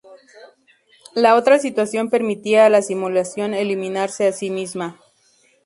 [1.13, 4.99] La otra situación permitía a la simulación eliminarse a sí misma.